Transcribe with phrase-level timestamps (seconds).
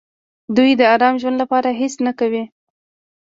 [0.55, 2.43] دوی د ارام ژوند لپاره هېڅ نه کوي.